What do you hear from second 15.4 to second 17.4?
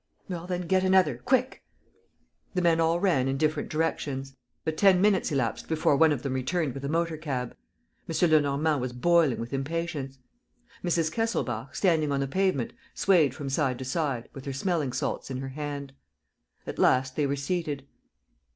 hand. At last they were